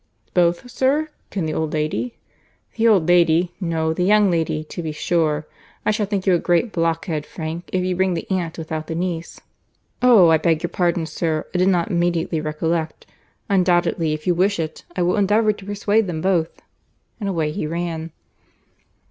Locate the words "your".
10.63-10.71